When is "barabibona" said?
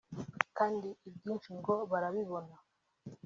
1.91-2.55